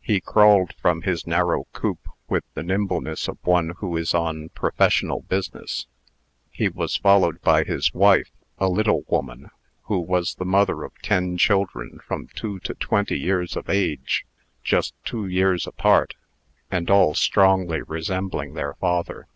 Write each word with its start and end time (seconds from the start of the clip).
He 0.00 0.20
crawled 0.20 0.72
from 0.74 1.02
his 1.02 1.26
narrow 1.26 1.64
coop 1.72 1.98
with 2.28 2.44
the 2.54 2.62
nimbleness 2.62 3.26
of 3.26 3.38
one 3.44 3.70
who 3.78 3.96
is 3.96 4.14
on 4.14 4.50
professional 4.50 5.22
business. 5.22 5.88
He 6.52 6.68
was 6.68 6.94
followed 6.94 7.40
by 7.42 7.64
his 7.64 7.92
wife, 7.92 8.30
a 8.58 8.68
little 8.68 9.02
woman, 9.08 9.50
who 9.86 9.98
was 9.98 10.36
the 10.36 10.44
mother 10.44 10.84
of 10.84 10.92
ten 11.02 11.36
children 11.38 11.98
from 12.06 12.28
two 12.36 12.60
to 12.60 12.74
twenty 12.74 13.18
years 13.18 13.56
of 13.56 13.68
age 13.68 14.24
just 14.62 14.94
two 15.04 15.26
years 15.26 15.66
apart, 15.66 16.14
and 16.70 16.88
all 16.88 17.16
strongly 17.16 17.82
resembling 17.82 18.54
their 18.54 18.74
father. 18.74 19.26